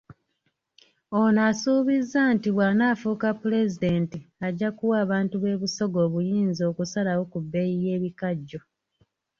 Ono 1.19 1.39
asuubizza 1.49 2.21
nti 2.35 2.49
bw'anaafuuka 2.55 3.29
Pulezidenti 3.41 4.19
ajja 4.47 4.69
kuwa 4.77 4.95
abantu 5.05 5.35
b'e 5.37 5.59
Busoga 5.61 5.97
obuyinza 6.07 6.63
okusalawo 6.71 7.23
ku 7.31 7.37
bbeeyi 7.43 7.75
y'ebikajjo. 7.85 8.61